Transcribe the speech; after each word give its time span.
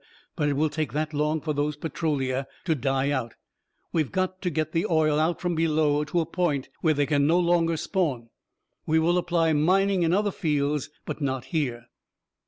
But 0.35 0.49
it 0.49 0.53
will 0.53 0.71
take 0.71 0.93
that 0.93 1.13
long 1.13 1.41
for 1.41 1.53
those 1.53 1.75
Petrolia 1.77 2.47
to 2.65 2.73
die 2.73 3.11
out. 3.11 3.35
We've 3.93 4.11
got 4.11 4.41
to 4.41 4.49
get 4.49 4.71
the 4.71 4.87
oil 4.87 5.19
out 5.19 5.39
from 5.39 5.53
below 5.53 6.03
to 6.05 6.19
a 6.21 6.25
point 6.25 6.69
where 6.79 6.95
they 6.95 7.05
can 7.05 7.27
no 7.27 7.37
longer 7.39 7.77
spawn. 7.77 8.29
We 8.87 8.97
will 8.97 9.19
apply 9.19 9.53
mining 9.53 10.01
in 10.01 10.11
other 10.11 10.31
fields 10.31 10.89
but 11.05 11.21
not 11.21 11.45
here!" 11.53 11.85